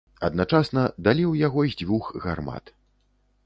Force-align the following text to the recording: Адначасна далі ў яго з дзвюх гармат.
Адначасна 0.27 0.85
далі 1.09 1.23
ў 1.31 1.45
яго 1.47 1.67
з 1.69 1.79
дзвюх 1.85 2.11
гармат. 2.27 2.77